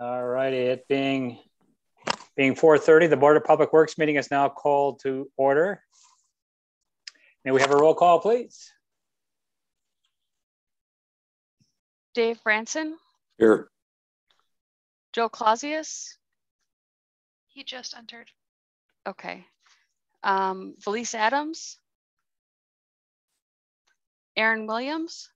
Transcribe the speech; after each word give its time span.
All 0.00 0.24
righty, 0.24 0.56
it 0.56 0.88
being 0.88 1.38
being 2.34 2.54
4:30, 2.54 3.10
the 3.10 3.18
Board 3.18 3.36
of 3.36 3.44
Public 3.44 3.70
Works 3.70 3.98
meeting 3.98 4.16
is 4.16 4.30
now 4.30 4.48
called 4.48 5.00
to 5.00 5.30
order. 5.36 5.82
May 7.44 7.50
we 7.50 7.60
have 7.60 7.70
a 7.70 7.76
roll 7.76 7.94
call, 7.94 8.18
please? 8.18 8.72
Dave 12.14 12.42
Branson, 12.42 12.96
Here. 13.36 13.70
Joe 15.12 15.28
Clausius. 15.28 16.16
He 17.48 17.62
just 17.62 17.94
entered. 17.94 18.30
Okay. 19.06 19.44
Um, 20.22 20.76
Valise 20.78 21.14
Adams. 21.14 21.78
Aaron 24.34 24.66
Williams, 24.66 25.28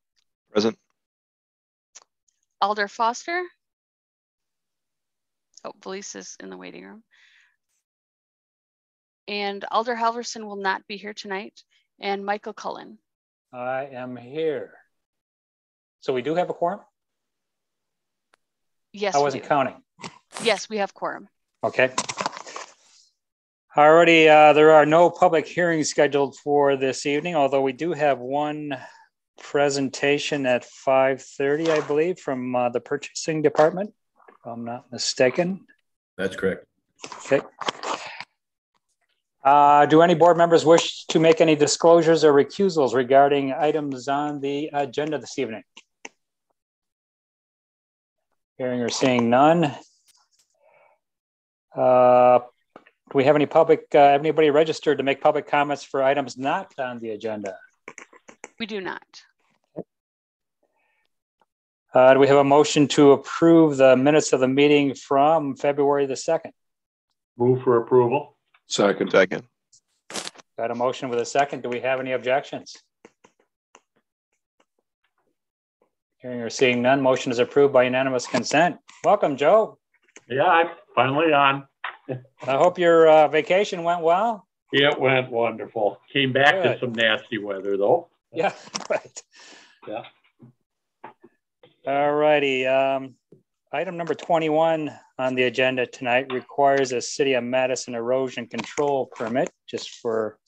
Present. 0.51 0.79
Alder 2.63 2.89
Foster. 2.89 3.43
Oh, 5.65 5.73
Valise 5.83 6.15
is 6.15 6.37
in 6.41 6.51
the 6.51 6.57
waiting 6.57 6.85
room. 6.85 7.03
And 9.27 9.65
Alder 9.71 9.95
Halverson 9.95 10.45
will 10.45 10.57
not 10.57 10.87
be 10.87 10.99
here 10.99 11.15
tonight, 11.15 11.63
and 11.99 12.25
Michael 12.25 12.53
Cullen. 12.53 12.99
I 13.53 13.87
am 13.87 14.17
here. 14.17 14.75
So 16.01 16.13
we 16.13 16.21
do 16.21 16.35
have 16.35 16.51
a 16.51 16.55
quorum? 16.55 16.81
Yes, 18.93 19.15
I 19.15 19.19
wasn't 19.19 19.45
counting. 19.45 19.83
Yes, 20.43 20.69
we 20.69 20.77
have 20.77 20.93
quorum. 20.93 21.29
Okay. 21.63 21.91
Already, 23.77 24.29
uh, 24.29 24.53
there 24.53 24.73
are 24.73 24.87
no 24.87 25.11
public 25.11 25.47
hearings 25.47 25.89
scheduled 25.89 26.37
for 26.37 26.77
this 26.77 27.07
evening, 27.07 27.35
although 27.35 27.63
we 27.63 27.73
do 27.73 27.93
have 27.93 28.19
one 28.19 28.77
presentation 29.41 30.47
at 30.47 30.65
5:30, 30.65 31.71
I 31.71 31.81
believe, 31.87 32.19
from 32.19 32.55
uh, 32.55 32.69
the 32.69 32.81
purchasing 32.81 33.43
department, 33.43 33.95
I'm 34.47 34.65
not 34.65 34.91
mistaken. 34.93 35.67
That's 36.17 36.37
correct. 36.37 36.67
Okay. 37.27 37.41
Uh, 39.45 39.85
do 39.87 40.01
any 40.01 40.15
board 40.15 40.39
members 40.39 40.65
wish 40.65 41.05
to 41.07 41.19
make 41.19 41.41
any 41.41 41.55
disclosures 41.55 42.25
or 42.25 42.33
recusals 42.33 42.95
regarding 42.95 43.53
items 43.53 44.09
on 44.09 44.41
the 44.41 44.71
agenda 44.73 45.19
this 45.19 45.39
evening? 45.39 45.63
Hearing 48.57 48.81
or 48.81 48.89
seeing 48.89 49.29
none. 49.29 49.75
Uh, 51.77 52.39
do 52.39 53.19
we 53.19 53.25
have 53.25 53.37
any 53.37 53.47
public, 53.47 53.87
uh, 53.95 53.99
anybody 53.99 54.49
registered 54.49 54.99
to 54.99 55.05
make 55.05 55.21
public 55.21 55.47
comments 55.47 55.83
for 55.85 56.03
items 56.03 56.39
not 56.39 56.73
on 56.79 56.99
the 57.01 57.11
agenda? 57.11 57.57
We 58.59 58.65
do 58.65 58.81
not. 58.81 59.03
Uh, 61.95 62.13
do 62.13 62.19
we 62.19 62.27
have 62.27 62.39
a 62.39 62.45
motion 62.45 62.89
to 62.89 63.13
approve 63.13 63.77
the 63.77 63.97
minutes 63.97 64.33
of 64.33 64.41
the 64.41 64.49
meeting 64.49 64.95
from 64.95 65.55
February 65.55 66.07
the 66.07 66.15
2nd? 66.15 66.51
Move 67.39 67.63
for 67.63 67.81
approval. 67.81 68.37
Second. 68.67 69.13
Second. 69.13 69.45
Got 70.59 70.73
a 70.73 70.75
motion 70.75 71.09
with 71.09 71.21
a 71.21 71.25
second. 71.25 71.63
Do 71.63 71.69
we 71.69 71.81
have 71.81 72.01
any 72.01 72.13
objections? 72.13 72.77
Hearing 76.19 76.41
or 76.41 76.51
seeing 76.51 76.83
none, 76.83 77.01
motion 77.01 77.31
is 77.31 77.39
approved 77.39 77.73
by 77.73 77.85
unanimous 77.85 78.27
consent. 78.27 78.79
Welcome, 79.05 79.37
Joe. 79.37 79.79
Yeah, 80.29 80.45
I'm 80.45 80.69
finally 80.97 81.33
on. 81.33 81.67
I 82.09 82.57
hope 82.57 82.79
your 82.79 83.09
uh, 83.09 83.29
vacation 83.29 83.85
went 83.85 84.01
well. 84.01 84.49
It 84.73 84.99
went 84.99 85.31
wonderful. 85.31 86.01
Came 86.13 86.33
back 86.33 86.63
to 86.63 86.79
some 86.81 86.93
nasty 86.93 87.39
weather 87.39 87.77
though. 87.77 88.09
Yeah, 88.33 88.53
right. 88.91 89.23
Yeah. 89.87 90.03
All 91.87 92.15
righty. 92.15 92.67
Um, 92.67 93.17
item 93.71 93.99
number 93.99 94.15
21 94.15 94.91
on 95.19 95.35
the 95.35 95.43
agenda 95.43 95.87
tonight 95.87 96.33
requires 96.33 96.93
a 96.93 97.03
City 97.03 97.35
of 97.35 97.45
Madison 97.45 97.95
erosion 97.95 98.47
control 98.47 99.05
permit, 99.15 99.51
just 99.69 99.91
for 99.97 100.39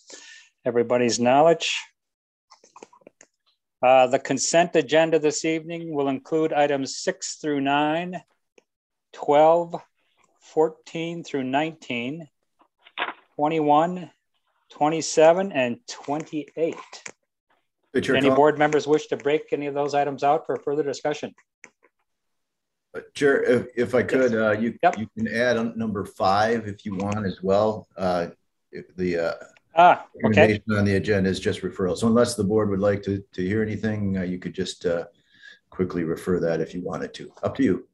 everybody's 0.64 1.20
knowledge. 1.20 1.78
Uh, 3.82 4.06
the 4.06 4.18
consent 4.18 4.76
agenda 4.76 5.18
this 5.18 5.44
evening 5.44 5.94
will 5.94 6.08
include 6.08 6.54
items 6.54 6.96
six 6.96 7.34
through 7.34 7.60
nine, 7.60 8.22
12, 9.12 9.74
14 10.40 11.22
through 11.22 11.44
19, 11.44 12.28
21, 13.36 14.10
27, 14.70 15.52
and 15.52 15.76
28. 15.86 16.76
Hey, 17.96 18.02
Chair, 18.02 18.16
Any 18.16 18.28
board 18.28 18.58
members 18.58 18.86
wish 18.86 19.06
to 19.06 19.16
break 19.16 19.54
any 19.54 19.68
of 19.68 19.72
those 19.72 19.94
items 19.94 20.22
out 20.22 20.44
for 20.44 20.56
further 20.56 20.82
discussion? 20.82 21.34
uh, 22.94 23.00
Chair, 23.14 23.42
if, 23.42 23.66
if 23.74 23.94
I 23.94 24.02
could, 24.02 24.34
uh, 24.34 24.50
you, 24.50 24.78
Yep. 24.82 24.98
you 24.98 25.06
can 25.16 25.26
add 25.28 25.56
on 25.56 25.78
number 25.78 26.04
five 26.04 26.68
if 26.68 26.84
you 26.84 26.94
want 26.94 27.24
as 27.24 27.42
well. 27.42 27.88
Uh, 27.96 28.26
if 28.70 28.94
the, 28.96 29.16
uh, 29.18 29.32
Ah, 29.78 30.04
okay, 30.26 30.28
recommendation 30.28 30.76
on 30.76 30.84
the 30.84 30.96
agenda 30.96 31.30
is 31.30 31.40
just 31.40 31.62
referral. 31.62 31.96
So 31.96 32.06
unless 32.06 32.34
the 32.34 32.44
board 32.44 32.68
would 32.68 32.80
like 32.80 33.02
to, 33.04 33.24
to 33.32 33.42
hear 33.42 33.62
anything, 33.62 34.18
uh, 34.18 34.22
you 34.24 34.38
could 34.38 34.52
just, 34.52 34.84
uh, 34.84 35.06
quickly 35.70 36.04
refer 36.04 36.38
that 36.40 36.60
if 36.60 36.74
you 36.74 36.82
wanted 36.82 37.14
to. 37.14 37.32
Up 37.42 37.54
to 37.56 37.62
you. 37.62 37.88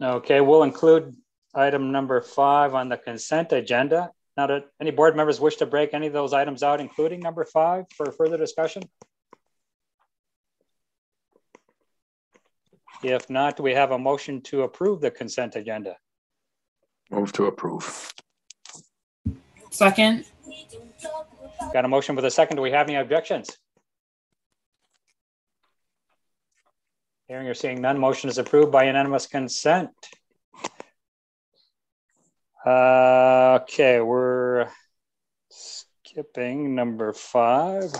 okay, 0.00 0.40
we'll 0.40 0.62
include 0.62 1.16
item 1.52 1.90
number 1.90 2.20
five 2.20 2.76
on 2.76 2.88
the 2.88 2.96
consent 2.96 3.50
agenda. 3.50 4.12
Now, 4.36 4.46
do 4.46 4.60
any 4.80 4.92
board 4.92 5.16
members 5.16 5.40
wish 5.40 5.56
to 5.56 5.66
break 5.66 5.94
any 5.94 6.06
of 6.06 6.12
those 6.12 6.32
items 6.32 6.62
out, 6.62 6.80
including 6.80 7.18
number 7.18 7.44
five, 7.44 7.86
for 7.96 8.12
further 8.12 8.38
discussion? 8.38 8.84
If 13.02 13.28
not, 13.28 13.56
do 13.56 13.62
we 13.62 13.74
have 13.74 13.90
a 13.90 13.98
motion 13.98 14.40
to 14.42 14.62
approve 14.62 15.00
the 15.00 15.10
consent 15.10 15.56
agenda? 15.56 15.96
Move 17.10 17.32
to 17.32 17.46
approve. 17.46 18.12
Second, 19.70 20.24
Got 21.72 21.84
a 21.84 21.88
motion 21.88 22.16
with 22.16 22.24
a 22.24 22.30
second. 22.30 22.56
Do 22.56 22.62
we 22.62 22.72
have 22.72 22.88
any 22.88 22.96
objections? 22.96 23.56
Hearing 27.28 27.48
or 27.48 27.54
seeing 27.54 27.80
none, 27.80 27.98
motion 27.98 28.28
is 28.28 28.36
approved 28.36 28.72
by 28.72 28.84
unanimous 28.84 29.26
consent. 29.26 29.90
Uh, 32.66 33.60
okay, 33.62 34.00
we're 34.00 34.68
skipping 35.48 36.74
number 36.74 37.12
five. 37.14 37.90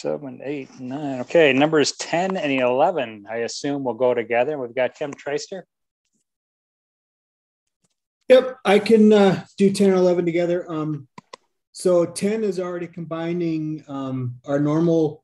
Seven, 0.00 0.40
eight, 0.42 0.80
nine. 0.80 1.20
Okay, 1.20 1.52
numbers 1.52 1.92
10 1.92 2.38
and 2.38 2.50
11, 2.50 3.26
I 3.30 3.38
assume 3.38 3.84
will 3.84 3.92
go 3.92 4.14
together. 4.14 4.56
We've 4.56 4.74
got 4.74 4.94
Tim 4.94 5.12
Troester. 5.12 5.64
Yep, 8.30 8.56
I 8.64 8.78
can 8.78 9.12
uh, 9.12 9.44
do 9.58 9.70
10 9.70 9.90
and 9.90 9.98
11 9.98 10.24
together. 10.24 10.64
Um, 10.72 11.06
so 11.72 12.06
10 12.06 12.44
is 12.44 12.58
already 12.58 12.86
combining 12.86 13.84
um, 13.88 14.36
our 14.46 14.58
normal 14.58 15.22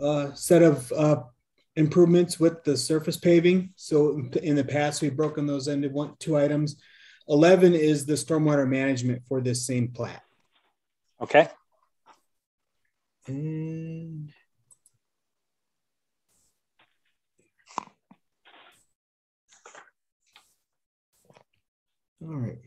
uh, 0.00 0.32
set 0.34 0.62
of 0.62 0.92
uh, 0.92 1.22
improvements 1.74 2.38
with 2.38 2.62
the 2.62 2.76
surface 2.76 3.16
paving. 3.16 3.70
So 3.74 4.22
in 4.44 4.54
the 4.54 4.62
past, 4.62 5.02
we've 5.02 5.16
broken 5.16 5.44
those 5.44 5.66
into 5.66 5.88
one, 5.88 6.14
two 6.20 6.38
items. 6.38 6.76
11 7.28 7.74
is 7.74 8.06
the 8.06 8.12
stormwater 8.12 8.68
management 8.68 9.22
for 9.26 9.40
this 9.40 9.66
same 9.66 9.88
plat. 9.88 10.22
Okay, 11.20 11.48
And 13.26 14.32
all 22.22 22.36
right. 22.36 22.58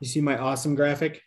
You 0.00 0.08
see 0.08 0.20
my 0.20 0.36
awesome 0.36 0.74
graphic? 0.74 1.22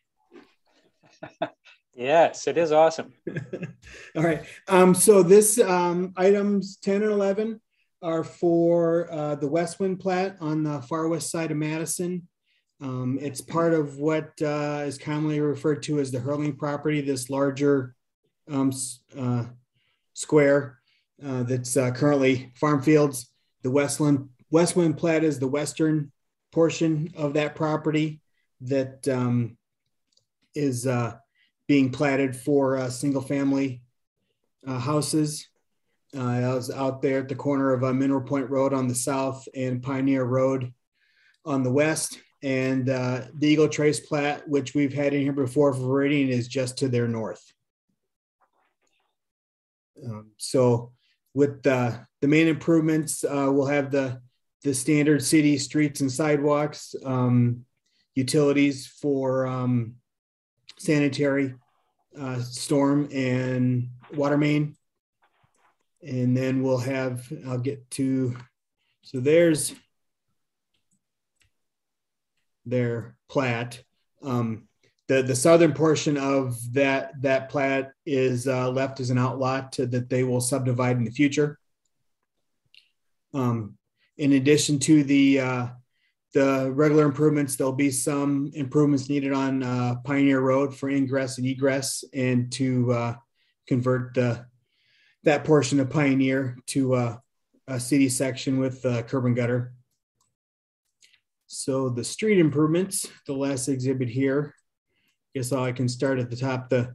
yes, 1.95 2.47
it 2.47 2.57
is 2.57 2.71
awesome. 2.71 3.13
All 4.15 4.23
right. 4.23 4.43
Um, 4.67 4.93
so 4.93 5.23
this 5.23 5.59
um, 5.59 6.13
items 6.17 6.77
10 6.77 7.03
and 7.03 7.11
11 7.11 7.61
are 8.01 8.23
for 8.23 9.11
uh, 9.11 9.35
the 9.35 9.47
West 9.47 9.79
Wind 9.79 9.99
plat 9.99 10.35
on 10.41 10.63
the 10.63 10.81
far 10.81 11.07
west 11.07 11.31
side 11.31 11.51
of 11.51 11.57
Madison. 11.57 12.27
Um, 12.81 13.17
it's 13.21 13.41
part 13.41 13.73
of 13.73 13.97
what 13.97 14.31
uh, 14.41 14.83
is 14.85 14.97
commonly 14.97 15.39
referred 15.39 15.83
to 15.83 15.99
as 15.99 16.11
the 16.11 16.19
Hurling 16.19 16.55
property, 16.55 17.01
this 17.01 17.29
larger 17.29 17.95
um, 18.51 18.71
uh, 19.17 19.45
square 20.13 20.79
uh, 21.25 21.43
that's 21.43 21.77
uh, 21.77 21.91
currently 21.91 22.51
farm 22.55 22.81
fields. 22.81 23.31
The 23.63 23.71
Westland 23.71 24.29
West 24.51 24.75
Wind 24.75 24.97
plat 24.97 25.23
is 25.23 25.39
the 25.39 25.47
western 25.47 26.11
portion 26.51 27.11
of 27.15 27.33
that 27.33 27.55
property 27.55 28.21
that 28.61 29.07
um, 29.07 29.57
is 30.53 30.85
uh, 30.85 31.15
being 31.67 31.91
platted 31.91 32.35
for 32.35 32.77
uh, 32.77 32.89
single 32.89 33.21
family 33.21 33.81
houses. 34.65 35.47
I 36.17 36.53
was 36.53 36.71
out 36.71 37.01
there 37.01 37.19
at 37.19 37.29
the 37.29 37.35
corner 37.35 37.73
of 37.73 37.95
Mineral 37.95 38.21
Point 38.21 38.49
Road 38.49 38.73
on 38.73 38.87
the 38.87 38.95
south 38.95 39.47
and 39.53 39.83
Pioneer 39.83 40.23
Road 40.23 40.73
on 41.43 41.61
the 41.61 41.71
west. 41.71 42.19
And 42.45 42.89
uh, 42.89 43.21
the 43.33 43.47
Eagle 43.47 43.67
Trace 43.67 43.99
plat, 43.99 44.47
which 44.47 44.75
we've 44.75 44.93
had 44.93 45.15
in 45.15 45.21
here 45.23 45.33
before 45.33 45.73
for 45.73 45.79
Veridian, 45.79 46.29
is 46.29 46.47
just 46.47 46.77
to 46.77 46.87
their 46.87 47.07
north. 47.07 47.43
Um, 50.05 50.29
so 50.37 50.91
with 51.33 51.63
the, 51.63 52.05
the 52.21 52.27
main 52.27 52.47
improvements, 52.47 53.23
uh, 53.23 53.49
we'll 53.51 53.65
have 53.65 53.89
the, 53.89 54.21
the 54.63 54.75
standard 54.75 55.23
city 55.23 55.57
streets 55.57 56.01
and 56.01 56.11
sidewalks, 56.11 56.93
um, 57.03 57.65
utilities 58.13 58.85
for, 58.85 59.47
um, 59.47 59.95
sanitary, 60.77 61.55
uh, 62.15 62.39
storm 62.41 63.09
and 63.11 63.89
water 64.13 64.37
main. 64.37 64.75
And 66.03 66.37
then 66.37 66.61
we'll 66.61 66.77
have, 66.77 67.27
I'll 67.47 67.57
get 67.57 67.89
to, 67.91 68.37
so 69.01 69.19
there's 69.19 69.73
their 72.65 73.15
plat. 73.29 73.81
Um, 74.23 74.67
the, 75.07 75.21
the 75.21 75.35
southern 75.35 75.73
portion 75.73 76.17
of 76.17 76.57
that, 76.73 77.21
that 77.21 77.49
plat 77.49 77.91
is 78.05 78.47
uh, 78.47 78.69
left 78.71 78.99
as 78.99 79.11
an 79.11 79.17
outlot 79.17 79.71
to, 79.73 79.85
that 79.87 80.09
they 80.09 80.23
will 80.23 80.41
subdivide 80.41 80.97
in 80.97 81.05
the 81.05 81.11
future. 81.11 81.59
Um, 83.33 83.77
in 84.17 84.33
addition 84.33 84.79
to 84.79 85.03
the, 85.03 85.39
uh, 85.39 85.67
the 86.33 86.71
regular 86.71 87.05
improvements, 87.05 87.55
there'll 87.55 87.73
be 87.73 87.91
some 87.91 88.51
improvements 88.55 89.09
needed 89.09 89.33
on 89.33 89.61
uh, 89.61 89.95
Pioneer 90.03 90.39
Road 90.39 90.75
for 90.75 90.89
ingress 90.89 91.37
and 91.37 91.45
egress 91.45 92.03
and 92.13 92.51
to 92.53 92.91
uh, 92.91 93.15
convert 93.67 94.13
the, 94.15 94.45
that 95.23 95.43
portion 95.43 95.79
of 95.79 95.89
Pioneer 95.89 96.57
to 96.67 96.95
uh, 96.95 97.17
a 97.67 97.79
city 97.79 98.09
section 98.09 98.59
with 98.59 98.85
uh, 98.85 99.03
curb 99.03 99.25
and 99.25 99.35
gutter. 99.35 99.73
So 101.47 101.89
the 101.89 102.03
street 102.03 102.39
improvements, 102.39 103.07
the 103.27 103.33
last 103.33 103.67
exhibit 103.67 104.09
here, 104.09 104.53
guess 105.35 105.51
I 105.51 105.73
can 105.73 105.89
start 105.89 106.19
at 106.19 106.29
the 106.29 106.37
top. 106.37 106.69
The 106.69 106.93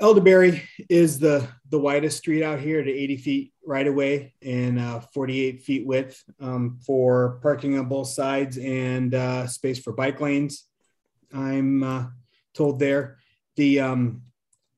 Elderberry 0.00 0.62
is 0.88 1.18
the 1.18 1.46
the 1.70 1.78
widest 1.78 2.18
street 2.18 2.42
out 2.42 2.58
here 2.58 2.82
to 2.82 2.90
80 2.90 3.16
feet 3.18 3.52
right 3.64 3.86
away 3.86 4.34
and 4.42 4.78
uh, 4.78 5.00
48 5.00 5.62
feet 5.62 5.86
width 5.86 6.22
um, 6.40 6.78
for 6.84 7.38
parking 7.42 7.78
on 7.78 7.86
both 7.86 8.08
sides 8.08 8.58
and 8.58 9.14
uh, 9.14 9.46
space 9.46 9.78
for 9.78 9.92
bike 9.92 10.20
lanes. 10.20 10.64
I'm 11.32 11.82
uh, 11.82 12.06
told 12.54 12.78
there. 12.78 13.18
The 13.56 13.80
um, 13.80 14.22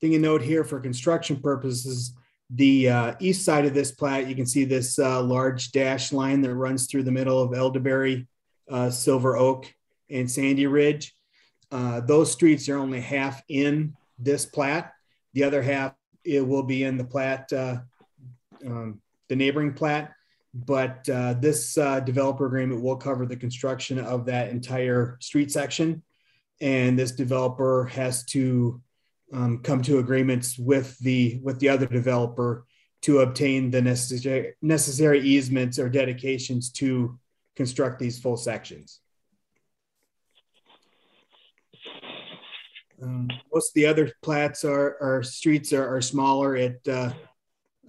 thing 0.01 0.13
to 0.13 0.19
note 0.19 0.43
here 0.43 0.65
for 0.65 0.81
construction 0.81 1.41
purposes, 1.41 2.15
the 2.55 2.89
uh, 2.89 3.15
east 3.19 3.45
side 3.45 3.65
of 3.65 3.73
this 3.73 3.93
plat, 3.93 4.29
you 4.29 4.35
can 4.35 4.47
see 4.47 4.65
this 4.65 4.99
uh, 4.99 5.23
large 5.23 5.73
dash 5.73 6.13
line 6.13 6.43
that 6.43 6.55
runs 6.55 6.87
through 6.87 7.03
the 7.05 7.11
middle 7.11 7.41
of 7.41 7.55
Elderberry, 7.55 8.27
uh, 8.71 8.91
Silver 8.91 9.37
Oak, 9.37 9.73
and 10.11 10.31
Sandy 10.31 10.67
Ridge. 10.67 11.15
Uh, 11.71 12.01
those 12.01 12.31
streets 12.31 12.69
are 12.69 12.77
only 12.77 13.01
half 13.01 13.43
in 13.49 13.97
this 14.19 14.45
plat. 14.45 14.93
The 15.33 15.45
other 15.45 15.63
half 15.63 15.95
it 16.25 16.47
will 16.47 16.63
be 16.63 16.85
in 16.85 16.99
the 16.99 17.05
plat, 17.05 17.51
uh, 17.53 17.79
um, 18.67 19.01
the 19.29 19.37
neighboring 19.37 19.73
plat. 19.73 20.13
But 20.55 21.09
uh, 21.09 21.35
this 21.35 21.75
developer 21.75 22.45
agreement 22.45 22.83
will 22.83 22.97
cover 22.97 23.25
the 23.25 23.37
construction 23.37 23.99
of 23.99 24.27
that 24.27 24.51
entire 24.51 25.17
street 25.21 25.51
section, 25.51 26.03
and 26.61 26.99
this 26.99 27.13
developer 27.13 27.87
has 27.87 28.25
to 28.27 28.83
um, 29.33 29.59
come 29.59 29.83
to 29.83 29.99
agreements 29.99 30.59
with 30.59 30.99
the 30.99 31.41
with 31.43 31.59
the 31.59 31.69
other 31.69 31.87
developer 31.87 32.67
to 33.03 33.21
obtain 33.21 33.71
the 33.71 33.83
necessary 33.83 34.55
necessary 34.63 35.21
easements 35.21 35.79
or 35.79 35.89
dedications 35.89 36.71
to 36.71 37.19
construct 37.57 37.99
these 37.99 38.19
full 38.19 38.37
sections. 38.37 39.01
Um, 43.03 43.29
most 43.53 43.71
of 43.71 43.75
the 43.75 43.87
other 43.87 44.13
plats 44.23 44.65
are, 44.65 44.97
are 45.01 45.23
streets 45.25 45.73
are, 45.73 45.97
are 45.97 46.01
smaller 46.01 46.55
at 46.55 46.87
uh, 46.87 47.13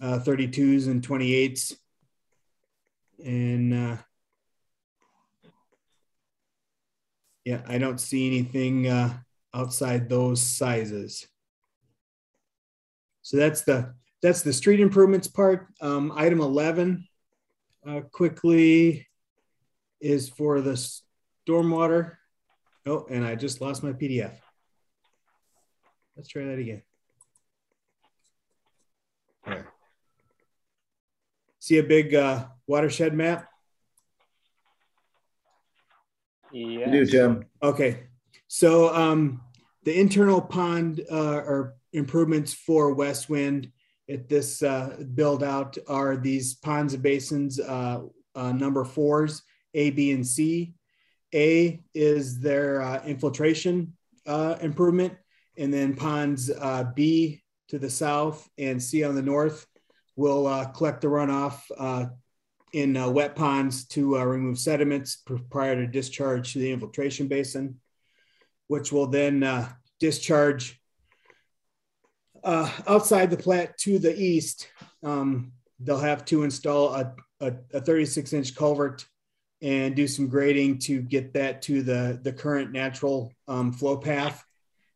uh, 0.01 0.19
32s 0.19 0.87
and 0.87 1.07
28s. 1.07 1.75
And 3.23 3.73
uh, 3.73 3.97
yeah, 7.45 7.61
I 7.67 7.77
don't 7.77 8.01
see 8.01 8.25
anything 8.25 8.87
uh, 8.87 9.17
outside 9.53 10.09
those 10.09 10.41
sizes. 10.41 11.27
So 13.23 13.37
that's 13.37 13.61
the 13.61 13.93
that's 14.21 14.41
the 14.41 14.53
street 14.53 14.79
improvements 14.79 15.27
part. 15.27 15.67
Um, 15.81 16.11
item 16.15 16.39
11 16.39 17.07
uh, 17.87 18.01
quickly 18.11 19.07
is 19.99 20.29
for 20.29 20.61
the 20.61 20.73
stormwater. 21.47 22.15
Oh, 22.85 23.05
and 23.09 23.25
I 23.25 23.35
just 23.35 23.61
lost 23.61 23.83
my 23.83 23.93
PDF. 23.93 24.33
Let's 26.15 26.29
try 26.29 26.43
that 26.43 26.59
again. 26.59 26.83
There. 29.45 29.67
See 31.59 31.77
a 31.77 31.83
big 31.83 32.13
uh, 32.13 32.45
watershed 32.67 33.13
map? 33.13 33.47
You 36.51 36.85
do, 36.85 36.97
Yes. 36.99 37.09
Tim. 37.09 37.45
Okay, 37.63 38.03
so 38.47 38.93
um, 38.93 39.41
the 39.85 39.97
internal 39.99 40.39
pond 40.39 41.01
uh, 41.09 41.37
or 41.37 41.75
improvements 41.93 42.53
for 42.53 42.93
West 42.93 43.29
Wind 43.29 43.71
at 44.09 44.27
this 44.27 44.61
uh, 44.61 44.97
build 45.15 45.43
out 45.43 45.77
are 45.87 46.17
these 46.17 46.55
ponds 46.55 46.93
and 46.93 47.03
basins, 47.03 47.59
uh, 47.59 48.01
uh, 48.35 48.51
number 48.51 48.83
fours, 48.83 49.43
A, 49.73 49.91
B, 49.91 50.11
and 50.11 50.25
C. 50.25 50.73
A 51.33 51.81
is 51.93 52.39
their 52.39 52.81
uh, 52.81 53.03
infiltration 53.05 53.93
uh, 54.27 54.55
improvement, 54.61 55.13
and 55.57 55.73
then 55.73 55.95
ponds 55.95 56.49
uh, 56.49 56.83
B 56.95 57.43
to 57.69 57.79
the 57.79 57.89
south 57.89 58.49
and 58.57 58.81
C 58.81 59.03
on 59.03 59.15
the 59.15 59.21
north 59.21 59.65
will 60.15 60.65
collect 60.75 61.01
the 61.01 61.07
runoff 61.07 61.61
in 62.73 63.13
wet 63.13 63.35
ponds 63.35 63.85
to 63.87 64.15
remove 64.17 64.59
sediments 64.59 65.23
prior 65.49 65.75
to 65.75 65.87
discharge 65.87 66.53
to 66.53 66.59
the 66.59 66.71
infiltration 66.71 67.27
basin, 67.27 67.79
which 68.67 68.91
will 68.91 69.07
then 69.07 69.67
discharge 69.99 70.79
uh, 72.43 72.69
outside 72.87 73.29
the 73.29 73.37
plat 73.37 73.77
to 73.79 73.99
the 73.99 74.15
east. 74.19 74.67
Um, 75.03 75.53
they'll 75.79 75.97
have 75.97 76.25
to 76.25 76.43
install 76.43 76.93
a, 76.93 77.13
a, 77.39 77.53
a 77.73 77.81
36 77.81 78.33
inch 78.33 78.55
culvert 78.55 79.05
and 79.61 79.95
do 79.95 80.07
some 80.07 80.27
grading 80.27 80.77
to 80.77 81.01
get 81.01 81.33
that 81.33 81.61
to 81.63 81.81
the, 81.81 82.19
the 82.21 82.33
current 82.33 82.71
natural 82.71 83.31
um, 83.47 83.71
flow 83.71 83.97
path 83.97 84.43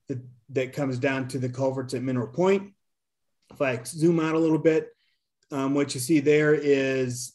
that, 0.07 0.19
that 0.49 0.73
comes 0.73 0.99
down 0.99 1.27
to 1.29 1.39
the 1.39 1.49
culverts 1.49 1.93
at 1.93 2.03
Mineral 2.03 2.27
Point. 2.27 2.73
If 3.51 3.61
I 3.61 3.79
zoom 3.83 4.19
out 4.19 4.35
a 4.35 4.39
little 4.39 4.59
bit, 4.59 4.89
um, 5.51 5.73
what 5.73 5.93
you 5.93 6.01
see 6.01 6.19
there 6.19 6.53
is 6.53 7.33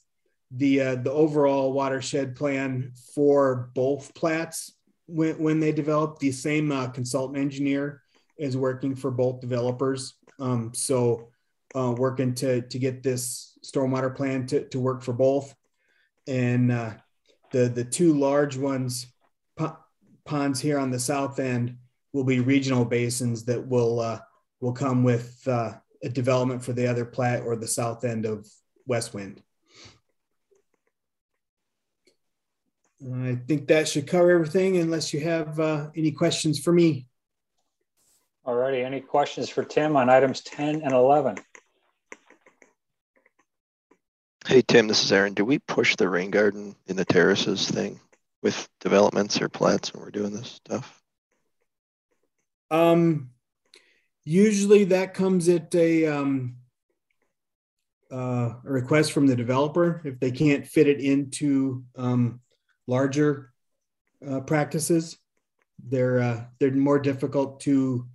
the 0.55 0.81
uh, 0.83 0.95
the 0.97 1.11
overall 1.11 1.73
watershed 1.73 2.37
plan 2.37 2.93
for 3.15 3.71
both 3.75 4.15
plats 4.15 4.75
when, 5.07 5.39
when 5.39 5.61
they 5.61 5.73
developed 5.73 6.21
The 6.21 6.33
same 6.33 6.71
uh, 6.71 6.89
consultant 6.89 7.39
engineer 7.39 8.03
is 8.39 8.57
working 8.57 8.95
for 8.95 9.11
both 9.11 9.41
developers. 9.41 10.15
Um, 10.39 10.73
so 10.75 11.29
uh, 11.75 11.95
working 11.97 12.35
to 12.35 12.63
to 12.63 12.79
get 12.79 13.03
this 13.03 13.59
stormwater 13.65 14.15
plan 14.15 14.47
to, 14.49 14.69
to 14.69 14.81
work 14.81 15.03
for 15.03 15.13
both. 15.13 15.55
And 16.27 16.71
uh, 16.71 16.93
the 17.51 17.69
the 17.69 17.85
two 17.85 18.15
large 18.15 18.57
ones 18.57 19.07
po- 19.57 19.79
ponds 20.25 20.61
here 20.61 20.79
on 20.79 20.91
the 20.91 20.99
south 20.99 21.39
end 21.39 21.77
will 22.13 22.25
be 22.25 22.41
regional 22.41 22.85
basins 22.85 23.45
that 23.47 23.67
will 23.67 24.01
uh, 24.01 24.21
will 24.61 24.73
come 24.73 25.03
with 25.03 25.47
uh, 25.47 25.73
a 26.03 26.09
development 26.09 26.65
for 26.65 26.73
the 26.73 26.87
other 26.87 27.05
plat 27.05 27.43
or 27.43 27.57
the 27.57 27.67
south 27.67 28.05
end 28.05 28.27
of 28.27 28.47
West 28.87 29.15
Wind. 29.15 29.43
I 33.15 33.37
think 33.49 33.67
that 33.67 33.89
should 33.89 34.07
cover 34.07 34.31
everything 34.31 34.77
unless 34.77 35.13
you 35.13 35.21
have 35.21 35.59
uh, 35.59 35.91
any 35.97 36.13
questions 36.13 36.61
for 36.61 36.73
me. 36.73 37.07
All 38.45 38.57
righty, 38.57 38.83
any 38.83 39.01
questions 39.01 39.49
for 39.49 39.63
Tim 39.63 39.95
on 39.95 40.11
items 40.11 40.41
10 40.41 40.83
and 40.83 40.93
11? 40.93 41.37
Hey, 44.45 44.63
Tim, 44.67 44.89
this 44.89 45.05
is 45.05 45.13
Aaron. 45.13 45.35
Do 45.35 45.45
we 45.45 45.61
push 45.61 45.95
the 45.95 46.09
rain 46.09 46.33
garden 46.33 46.75
in 46.89 46.97
the 46.97 47.05
terraces 47.05 47.71
thing 47.71 48.01
with 48.43 48.69
developments 48.81 49.41
or 49.41 49.49
plats 49.49 49.95
when 49.95 50.03
we're 50.03 50.11
doing 50.11 50.33
this 50.33 50.49
stuff? 50.49 51.01
Um, 52.73 53.31
usually 54.25 54.87
that 54.87 55.15
comes 55.15 55.49
at 55.49 55.73
a, 55.77 56.07
um, 56.07 56.57
uh, 58.11 58.55
a 58.67 58.73
request 58.73 59.13
from 59.13 59.29
the 59.29 59.37
developer 59.37 60.03
if 60.05 60.19
they 60.19 60.33
can't 60.33 60.67
fit 60.67 60.89
it 60.89 60.99
into 60.99 61.85
um, 61.97 62.41
larger 62.89 63.53
uh, 64.29 64.41
practices. 64.41 65.17
They're 65.85 66.21
uh, 66.21 66.45
they're 66.59 66.71
more 66.73 66.99
difficult 66.99 67.61
to 67.61 68.07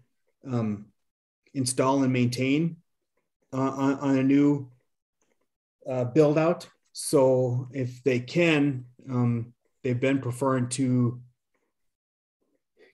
um, 0.52 0.86
install 1.54 2.04
and 2.04 2.14
maintain 2.14 2.78
uh, 3.54 3.58
on, 3.58 3.94
on 4.00 4.18
a 4.18 4.24
new 4.24 4.70
uh, 5.90 6.06
build 6.06 6.38
out. 6.38 6.68
So 6.94 7.68
if 7.72 8.04
they 8.04 8.20
can, 8.20 8.86
um, 9.10 9.54
they've 9.84 10.00
been 10.00 10.20
preferring 10.20 10.70
to 10.70 11.22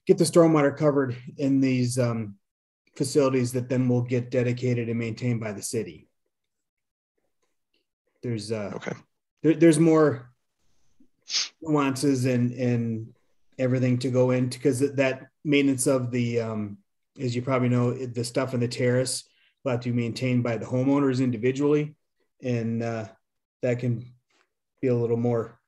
get 0.06 0.18
the 0.18 0.24
stormwater 0.24 0.76
covered 0.76 1.16
in 1.38 1.60
these 1.60 1.98
um, 1.98 2.36
facilities 2.96 3.52
that 3.52 3.68
then 3.68 3.88
will 3.88 4.02
get 4.02 4.30
dedicated 4.30 4.88
and 4.88 4.98
maintained 4.98 5.40
by 5.40 5.52
the 5.52 5.62
city. 5.62 6.08
there's 8.24 8.50
uh, 8.50 8.72
Okay. 8.74 8.92
there, 9.42 9.54
there's 9.54 9.78
more 9.78 10.30
nuances 11.60 12.24
and 12.24 12.52
and 12.52 13.14
everything 13.58 13.98
to 13.98 14.10
go 14.10 14.32
into 14.32 14.58
because 14.58 14.80
that 14.80 15.28
maintenance 15.44 15.86
of 15.86 16.10
the 16.10 16.40
um, 16.40 16.78
as 17.20 17.34
you 17.34 17.42
probably 17.42 17.68
know 17.68 17.92
the 17.92 18.24
stuff 18.24 18.54
in 18.54 18.60
the 18.60 18.68
terrace 18.68 19.24
will 19.62 19.72
have 19.72 19.80
to 19.80 19.90
be 19.90 19.96
maintained 20.02 20.42
by 20.42 20.56
the 20.56 20.66
homeowners 20.66 21.22
individually 21.22 21.94
and 22.42 22.82
uh, 22.82 23.06
that 23.62 23.78
can 23.78 24.04
be 24.80 24.88
a 24.88 24.94
little 24.94 25.16
more 25.16 25.58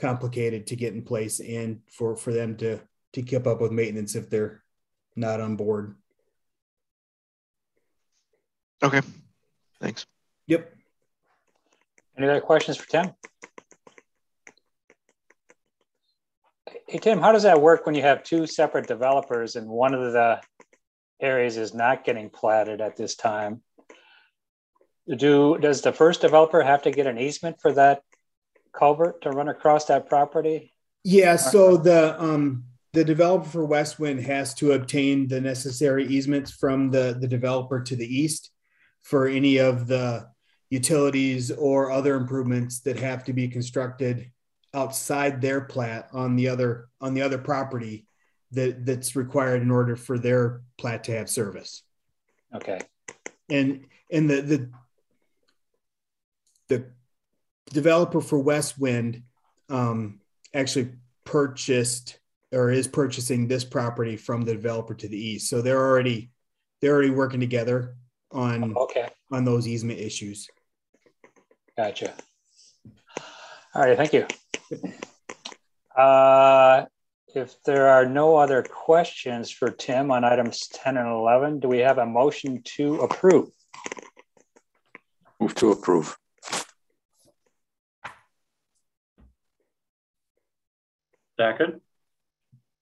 complicated 0.00 0.66
to 0.66 0.76
get 0.76 0.94
in 0.94 1.02
place 1.02 1.40
and 1.40 1.80
for 1.90 2.16
for 2.16 2.32
them 2.32 2.56
to 2.56 2.80
to 3.12 3.22
keep 3.22 3.46
up 3.46 3.60
with 3.60 3.72
maintenance 3.72 4.14
if 4.14 4.28
they're 4.30 4.62
not 5.16 5.40
on 5.40 5.56
board 5.56 5.96
Okay. 8.82 9.00
Thanks. 9.80 10.06
yep 10.46 10.72
Any 12.16 12.28
other 12.28 12.40
questions 12.40 12.76
for 12.76 12.86
Tim? 12.88 13.10
Hey, 16.88 16.98
Tim, 16.98 17.20
how 17.20 17.32
does 17.32 17.42
that 17.42 17.60
work 17.60 17.84
when 17.84 17.94
you 17.94 18.02
have 18.02 18.22
two 18.22 18.46
separate 18.46 18.86
developers 18.86 19.56
and 19.56 19.68
one 19.68 19.92
of 19.92 20.12
the 20.12 20.40
areas 21.20 21.56
is 21.56 21.74
not 21.74 22.04
getting 22.04 22.30
platted 22.30 22.80
at 22.80 22.96
this 22.96 23.14
time? 23.14 23.62
Do, 25.08 25.58
does 25.58 25.82
the 25.82 25.92
first 25.92 26.20
developer 26.20 26.62
have 26.62 26.82
to 26.82 26.90
get 26.90 27.06
an 27.06 27.18
easement 27.18 27.60
for 27.60 27.72
that 27.72 28.02
culvert 28.72 29.22
to 29.22 29.30
run 29.30 29.48
across 29.48 29.86
that 29.86 30.08
property? 30.08 30.72
Yeah, 31.04 31.36
so 31.36 31.76
the 31.76 32.20
um 32.20 32.64
the 32.92 33.04
developer 33.04 33.48
for 33.48 33.64
West 33.64 34.00
Wind 34.00 34.20
has 34.22 34.54
to 34.54 34.72
obtain 34.72 35.28
the 35.28 35.40
necessary 35.40 36.06
easements 36.06 36.50
from 36.50 36.90
the 36.90 37.16
the 37.20 37.28
developer 37.28 37.80
to 37.82 37.94
the 37.94 38.06
east 38.06 38.50
for 39.02 39.28
any 39.28 39.58
of 39.58 39.86
the 39.86 40.26
utilities 40.70 41.52
or 41.52 41.92
other 41.92 42.16
improvements 42.16 42.80
that 42.80 42.98
have 42.98 43.22
to 43.24 43.32
be 43.32 43.46
constructed 43.46 44.32
outside 44.74 45.40
their 45.40 45.60
plat 45.60 46.08
on 46.12 46.34
the 46.34 46.48
other 46.48 46.88
on 47.00 47.14
the 47.14 47.22
other 47.22 47.38
property 47.38 48.05
that 48.52 48.86
that's 48.86 49.16
required 49.16 49.62
in 49.62 49.70
order 49.70 49.96
for 49.96 50.18
their 50.18 50.62
plat 50.78 51.04
to 51.04 51.12
have 51.12 51.28
service. 51.28 51.82
Okay, 52.54 52.80
And 53.50 53.86
and 54.10 54.30
the 54.30 54.40
the 54.40 54.70
the 56.68 56.90
developer 57.72 58.20
for 58.20 58.38
West 58.38 58.78
Wind 58.78 59.22
um, 59.68 60.20
actually 60.54 60.92
purchased 61.24 62.18
or 62.52 62.70
is 62.70 62.86
purchasing 62.86 63.48
this 63.48 63.64
property 63.64 64.16
from 64.16 64.42
the 64.42 64.52
developer 64.52 64.94
to 64.94 65.08
the 65.08 65.18
east. 65.18 65.50
So 65.50 65.60
they're 65.60 65.84
already 65.84 66.30
they're 66.80 66.92
already 66.92 67.10
working 67.10 67.40
together 67.40 67.96
on 68.30 68.76
okay, 68.76 69.08
on 69.30 69.44
those 69.44 69.66
easement 69.66 69.98
issues. 69.98 70.48
gotcha. 71.76 72.14
All 73.74 73.82
right, 73.82 73.96
thank 73.96 74.12
you. 74.12 74.26
Uh, 75.94 76.84
if 77.36 77.62
there 77.64 77.88
are 77.88 78.06
no 78.06 78.36
other 78.36 78.62
questions 78.62 79.50
for 79.50 79.70
Tim 79.70 80.10
on 80.10 80.24
items 80.24 80.68
10 80.68 80.96
and 80.96 81.08
11, 81.08 81.60
do 81.60 81.68
we 81.68 81.78
have 81.78 81.98
a 81.98 82.06
motion 82.06 82.62
to 82.76 83.00
approve? 83.00 83.50
Move 85.38 85.54
to 85.56 85.72
approve. 85.72 86.16
Second, 91.38 91.82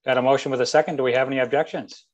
Got 0.05 0.19
a 0.19 0.23
motion 0.23 0.51
with 0.51 0.61
a 0.61 0.67
second. 0.67 0.97
Do 0.97 1.03
we 1.03 1.15
have 1.15 1.29
any 1.29 1.39
objections? 1.39 2.05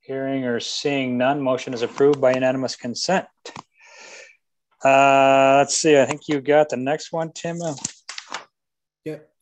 Hearing 0.00 0.44
or 0.44 0.60
seeing 0.60 1.18
none, 1.18 1.42
motion 1.42 1.74
is 1.74 1.82
approved 1.82 2.18
by 2.18 2.32
unanimous 2.32 2.74
consent. 2.74 3.26
Uh, 4.82 5.56
let's 5.58 5.76
see, 5.76 6.00
I 6.00 6.06
think 6.06 6.22
you 6.28 6.40
got 6.40 6.70
the 6.70 6.78
next 6.78 7.12
one, 7.12 7.32
Tim. 7.32 7.58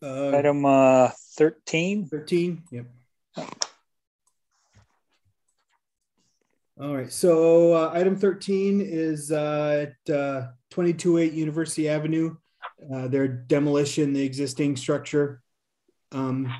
Uh, 0.03 0.37
Item 0.37 0.65
uh, 0.65 1.11
13. 1.37 2.07
13. 2.07 2.63
Yep. 2.71 2.87
All 6.79 6.95
right. 6.95 7.11
So 7.11 7.73
uh, 7.73 7.91
item 7.95 8.17
13 8.17 8.83
is 8.83 9.33
uh, 9.33 9.87
at 9.87 10.15
uh, 10.15 10.41
228 10.71 11.33
University 11.33 11.89
Avenue. 11.89 12.37
Uh, 12.93 13.09
their 13.09 13.27
demolition, 13.27 14.13
the 14.13 14.23
existing 14.23 14.77
structure 14.77 15.41
um, 16.13 16.53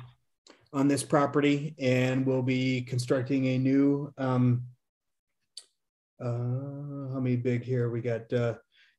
on 0.73 0.87
this 0.87 1.03
property, 1.03 1.75
and 1.77 2.25
we'll 2.25 2.41
be 2.41 2.81
constructing 2.81 3.45
a 3.45 3.57
new. 3.59 4.11
Um, 4.17 4.63
uh, 6.19 7.13
how 7.13 7.19
many 7.19 7.35
big 7.35 7.63
here? 7.63 7.91
We 7.91 8.01
got 8.01 8.33
uh, 8.33 8.55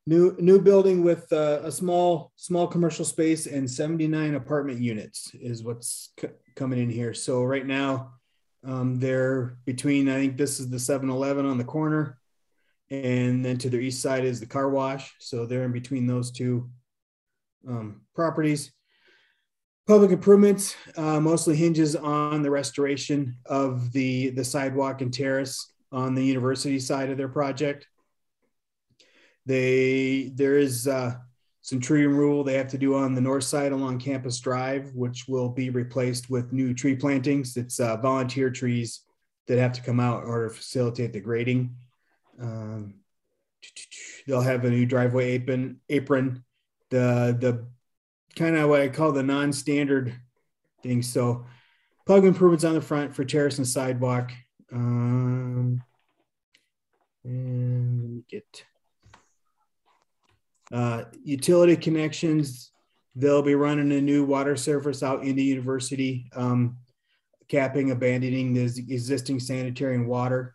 new 0.08 0.34
new 0.38 0.58
building 0.58 1.04
with 1.04 1.30
uh, 1.34 1.60
a 1.62 1.70
small 1.70 2.32
small 2.36 2.66
commercial 2.66 3.04
space 3.04 3.46
and 3.46 3.70
79 3.70 4.34
apartment 4.34 4.80
units 4.80 5.30
is 5.34 5.62
what's 5.62 6.12
c- 6.18 6.28
coming 6.56 6.78
in 6.78 6.88
here. 6.88 7.12
So 7.12 7.44
right 7.44 7.66
now, 7.66 8.14
um, 8.64 8.98
they're 8.98 9.58
between. 9.66 10.08
I 10.08 10.14
think 10.14 10.38
this 10.38 10.60
is 10.60 10.70
the 10.70 10.78
7-Eleven 10.78 11.44
on 11.44 11.58
the 11.58 11.64
corner, 11.64 12.18
and 12.90 13.44
then 13.44 13.58
to 13.58 13.68
the 13.68 13.78
east 13.78 14.00
side 14.00 14.24
is 14.24 14.40
the 14.40 14.46
car 14.46 14.70
wash. 14.70 15.14
So 15.20 15.44
they're 15.44 15.64
in 15.64 15.72
between 15.72 16.06
those 16.06 16.30
two 16.32 16.70
um, 17.68 18.00
properties. 18.14 18.72
Public 19.86 20.10
improvements 20.10 20.74
uh, 20.96 21.20
mostly 21.20 21.54
hinges 21.54 21.94
on 21.96 22.42
the 22.42 22.50
restoration 22.50 23.36
of 23.44 23.92
the 23.92 24.30
the 24.30 24.44
sidewalk 24.44 25.02
and 25.02 25.12
terrace 25.12 25.70
on 25.92 26.14
the 26.14 26.24
university 26.24 26.80
side 26.80 27.10
of 27.10 27.18
their 27.18 27.28
project. 27.28 27.86
They 29.48 30.30
there 30.34 30.58
is 30.58 30.86
some 31.62 31.80
tree 31.80 32.06
removal 32.06 32.44
they 32.44 32.54
have 32.54 32.68
to 32.68 32.78
do 32.78 32.94
on 32.94 33.14
the 33.14 33.20
north 33.20 33.44
side 33.44 33.72
along 33.72 33.98
Campus 33.98 34.38
Drive, 34.40 34.94
which 34.94 35.26
will 35.26 35.48
be 35.48 35.70
replaced 35.70 36.28
with 36.28 36.52
new 36.52 36.74
tree 36.74 36.94
plantings. 36.94 37.56
It's 37.56 37.80
uh, 37.80 37.96
volunteer 37.96 38.50
trees 38.50 39.00
that 39.46 39.58
have 39.58 39.72
to 39.72 39.80
come 39.80 40.00
out 40.00 40.22
in 40.22 40.28
order 40.28 40.48
to 40.48 40.54
facilitate 40.54 41.14
the 41.14 41.20
grading. 41.20 41.74
Um, 42.38 42.94
they'll 44.26 44.42
have 44.42 44.66
a 44.66 44.70
new 44.70 44.84
driveway 44.84 45.30
apron. 45.32 45.80
Apron, 45.88 46.44
the 46.90 47.36
the 47.40 47.66
kind 48.36 48.56
of 48.56 48.68
what 48.68 48.82
I 48.82 48.88
call 48.88 49.12
the 49.12 49.22
non-standard 49.22 50.14
thing. 50.82 51.00
So, 51.00 51.46
plug 52.06 52.26
improvements 52.26 52.64
on 52.64 52.74
the 52.74 52.82
front 52.82 53.14
for 53.14 53.24
terrace 53.24 53.56
and 53.56 53.66
sidewalk. 53.66 54.30
Um, 54.70 55.82
and 57.24 58.26
get 58.28 58.64
uh, 60.72 61.04
utility 61.22 61.76
connections. 61.76 62.72
They'll 63.14 63.42
be 63.42 63.54
running 63.54 63.90
a 63.92 64.00
new 64.00 64.24
water 64.24 64.56
service 64.56 65.02
out 65.02 65.24
into 65.24 65.42
university, 65.42 66.30
um, 66.34 66.78
capping, 67.48 67.90
abandoning 67.90 68.54
the 68.54 68.64
existing 68.88 69.40
sanitary 69.40 69.94
and 69.94 70.06
water. 70.06 70.54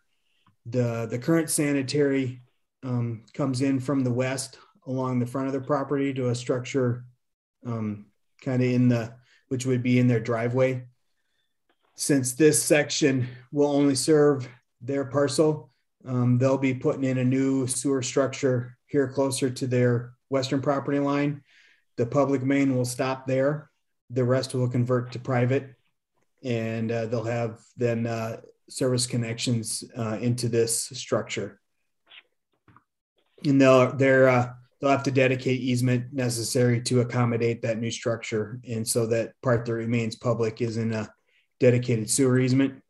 The, 0.66 1.06
the 1.10 1.18
current 1.18 1.50
sanitary 1.50 2.40
um, 2.82 3.24
comes 3.34 3.60
in 3.60 3.80
from 3.80 4.04
the 4.04 4.12
west 4.12 4.58
along 4.86 5.18
the 5.18 5.26
front 5.26 5.46
of 5.46 5.52
the 5.52 5.60
property 5.60 6.12
to 6.14 6.28
a 6.28 6.34
structure 6.34 7.04
um, 7.66 8.06
kind 8.42 8.62
of 8.62 8.68
in 8.68 8.88
the, 8.88 9.14
which 9.48 9.66
would 9.66 9.82
be 9.82 9.98
in 9.98 10.06
their 10.06 10.20
driveway. 10.20 10.84
Since 11.96 12.32
this 12.32 12.62
section 12.62 13.28
will 13.52 13.70
only 13.70 13.94
serve 13.94 14.48
their 14.80 15.04
parcel, 15.04 15.70
um, 16.06 16.38
they'll 16.38 16.58
be 16.58 16.74
putting 16.74 17.04
in 17.04 17.18
a 17.18 17.24
new 17.24 17.66
sewer 17.66 18.02
structure 18.02 18.76
here 18.86 19.08
closer 19.08 19.50
to 19.50 19.66
their 19.66 20.12
western 20.28 20.60
property 20.60 20.98
line. 20.98 21.42
The 21.96 22.06
public 22.06 22.42
main 22.42 22.76
will 22.76 22.84
stop 22.84 23.26
there. 23.26 23.70
The 24.10 24.24
rest 24.24 24.54
will 24.54 24.68
convert 24.68 25.12
to 25.12 25.18
private, 25.18 25.74
and 26.42 26.90
uh, 26.92 27.06
they'll 27.06 27.24
have 27.24 27.60
then 27.76 28.06
uh, 28.06 28.40
service 28.68 29.06
connections 29.06 29.84
uh, 29.96 30.18
into 30.20 30.48
this 30.48 30.84
structure. 30.94 31.60
And 33.44 33.60
they'll 33.60 33.92
they're 33.96 34.28
uh, 34.28 34.52
they'll 34.80 34.90
have 34.90 35.04
to 35.04 35.10
dedicate 35.10 35.60
easement 35.60 36.12
necessary 36.12 36.80
to 36.82 37.00
accommodate 37.00 37.62
that 37.62 37.78
new 37.78 37.90
structure, 37.90 38.60
and 38.68 38.86
so 38.86 39.06
that 39.06 39.32
part 39.42 39.64
that 39.64 39.72
remains 39.72 40.16
public 40.16 40.60
is 40.60 40.76
in 40.76 40.92
a 40.92 41.08
dedicated 41.60 42.10
sewer 42.10 42.38
easement. 42.38 42.82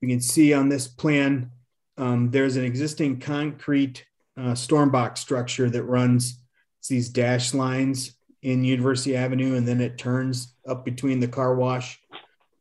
You 0.00 0.08
can 0.08 0.20
see 0.20 0.52
on 0.52 0.68
this 0.68 0.88
plan, 0.88 1.50
um, 1.98 2.30
there's 2.30 2.56
an 2.56 2.64
existing 2.64 3.20
concrete 3.20 4.04
uh, 4.36 4.54
storm 4.54 4.90
box 4.90 5.20
structure 5.20 5.70
that 5.70 5.84
runs 5.84 6.40
these 6.88 7.08
dash 7.08 7.54
lines 7.54 8.12
in 8.42 8.64
University 8.64 9.16
Avenue, 9.16 9.56
and 9.56 9.66
then 9.66 9.80
it 9.80 9.98
turns 9.98 10.54
up 10.68 10.84
between 10.84 11.20
the 11.20 11.28
car 11.28 11.54
wash 11.54 11.98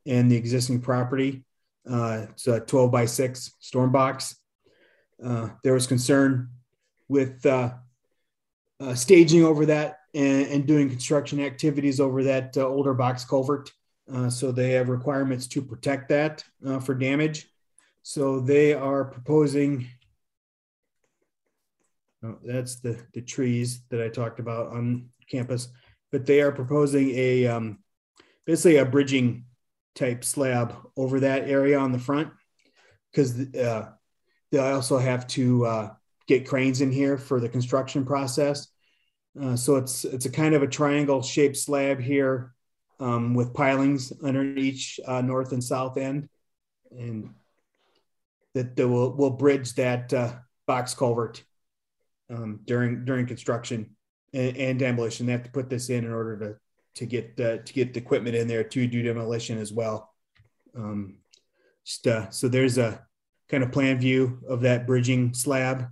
and 0.05 0.31
the 0.31 0.35
existing 0.35 0.81
property. 0.81 1.43
Uh, 1.89 2.25
it's 2.31 2.47
a 2.47 2.59
12 2.59 2.91
by 2.91 3.05
6 3.05 3.51
storm 3.59 3.91
box. 3.91 4.35
Uh, 5.23 5.49
there 5.63 5.73
was 5.73 5.87
concern 5.87 6.49
with 7.07 7.45
uh, 7.45 7.71
uh, 8.79 8.95
staging 8.95 9.43
over 9.43 9.65
that 9.65 9.99
and, 10.13 10.47
and, 10.47 10.65
doing 10.65 10.89
construction 10.89 11.39
activities 11.39 11.99
over 11.99 12.23
that 12.23 12.57
uh, 12.57 12.65
older 12.67 12.93
box 12.93 13.23
culvert. 13.23 13.71
Uh, 14.11 14.29
so 14.29 14.51
they 14.51 14.71
have 14.71 14.89
requirements 14.89 15.47
to 15.47 15.61
protect 15.61 16.09
that 16.09 16.43
for 16.81 16.93
damage. 16.93 17.47
So 18.07 18.39
they 18.39 18.75
are 18.75 19.05
proposing 19.05 19.87
Oh, 22.25 22.37
that's 22.43 22.77
the, 22.77 22.99
the 23.13 23.21
trees 23.21 23.81
that 23.89 24.01
I 24.01 24.09
talked 24.09 24.39
about 24.39 24.71
on 24.71 25.09
campus, 25.29 25.67
but 26.11 26.25
they 26.25 26.41
are 26.41 26.51
proposing 26.51 27.11
a, 27.11 27.45
um, 27.45 27.79
basically 28.45 28.77
a 28.77 28.85
bridging 28.85 29.45
type 29.93 30.23
slab 30.23 30.75
over 30.97 31.19
that 31.19 31.47
area 31.47 31.77
on 31.77 31.91
the 31.91 31.99
front. 31.99 32.29
Cause, 33.15 33.39
uh, 33.55 33.89
they 34.51 34.57
also 34.57 34.97
have 34.97 35.27
to, 35.27 35.65
uh, 35.65 35.93
get 36.27 36.47
cranes 36.47 36.81
in 36.81 36.91
here 36.91 37.17
for 37.17 37.39
the 37.39 37.49
construction 37.49 38.05
process. 38.05 38.67
Uh, 39.39 39.55
so 39.55 39.75
it's, 39.75 40.03
it's 40.03 40.25
a 40.25 40.31
kind 40.31 40.55
of 40.55 40.63
a 40.63 40.67
triangle 40.67 41.21
shaped 41.21 41.57
slab 41.57 41.99
here, 41.99 42.53
um, 42.99 43.35
with 43.35 43.53
pilings 43.53 44.11
under 44.23 44.43
each, 44.43 44.99
uh, 45.05 45.21
north 45.21 45.51
and 45.51 45.63
south 45.63 45.97
end. 45.97 46.27
And 46.91 47.35
that, 48.55 48.75
will, 48.77 49.15
will 49.15 49.29
bridge 49.29 49.75
that, 49.75 50.11
uh, 50.11 50.33
box 50.65 50.93
culvert 50.93 51.43
um, 52.29 52.59
during 52.65 53.05
during 53.05 53.25
construction 53.25 53.95
and, 54.33 54.57
and, 54.57 54.79
demolition. 54.79 55.25
They 55.25 55.31
have 55.31 55.43
to 55.43 55.51
put 55.51 55.69
this 55.69 55.89
in 55.89 56.05
in 56.05 56.11
order 56.11 56.37
to 56.39 56.55
to 56.95 57.05
get 57.05 57.39
uh, 57.39 57.57
to 57.57 57.73
get 57.73 57.93
the 57.93 57.99
equipment 57.99 58.35
in 58.35 58.47
there 58.47 58.63
to 58.63 58.87
do 58.87 59.03
demolition 59.03 59.57
as 59.57 59.71
well. 59.71 60.13
Um, 60.75 61.17
just 61.85 62.07
uh, 62.07 62.29
so 62.31 62.47
there's 62.47 62.77
a 62.77 63.05
kind 63.49 63.63
of 63.63 63.71
plan 63.71 63.99
view 63.99 64.39
of 64.47 64.61
that 64.61 64.87
bridging 64.87 65.33
slab, 65.33 65.87